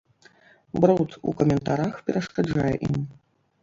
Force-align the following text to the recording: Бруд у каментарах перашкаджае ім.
Бруд 0.85 1.09
у 1.33 1.35
каментарах 1.43 2.03
перашкаджае 2.11 2.75
ім. 2.91 3.01